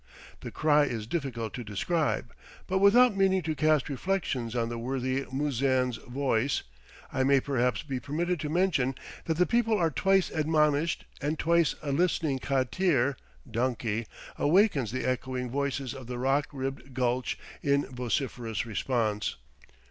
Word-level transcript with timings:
The 0.39 0.49
cry 0.49 0.85
is 0.85 1.05
difficult 1.05 1.53
to 1.53 1.63
describe; 1.63 2.33
but 2.65 2.79
without 2.79 3.15
meaning 3.15 3.43
to 3.43 3.53
cast 3.53 3.87
reflections 3.87 4.55
on 4.55 4.69
the 4.69 4.79
worthy 4.79 5.25
muezzin's 5.31 5.97
voice, 5.97 6.63
I 7.13 7.23
may 7.23 7.39
perhaps 7.39 7.83
be 7.83 7.99
permitted 7.99 8.39
to 8.39 8.49
mention 8.49 8.95
that 9.25 9.37
the 9.37 9.45
people 9.45 9.77
are 9.77 9.91
twice 9.91 10.31
admonished, 10.31 11.05
and 11.21 11.37
twice 11.37 11.75
a 11.83 11.91
listening 11.91 12.39
katir 12.39 13.15
(donkey) 13.51 14.07
awakens 14.39 14.91
the 14.91 15.05
echoing 15.05 15.51
voices 15.51 15.93
of 15.93 16.07
the 16.07 16.17
rock 16.17 16.47
ribbed 16.51 16.95
gulch 16.95 17.37
in 17.61 17.85
vociferous 17.85 18.65
response. 18.65 19.35